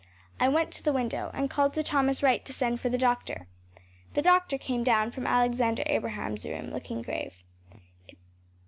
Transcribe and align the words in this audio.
I 0.39 0.49
went 0.49 0.71
to 0.71 0.81
the 0.83 0.91
window 0.91 1.29
and 1.31 1.47
called 1.47 1.75
to 1.75 1.83
Thomas 1.83 2.23
Wright 2.23 2.43
to 2.45 2.51
send 2.51 2.79
for 2.79 2.89
the 2.89 2.97
doctor. 2.97 3.45
The 4.15 4.23
doctor 4.23 4.57
came 4.57 4.83
down 4.83 5.11
from 5.11 5.27
Alexander 5.27 5.83
Abraham’s 5.85 6.43
room 6.43 6.71
looking 6.71 7.03
grave. 7.03 7.33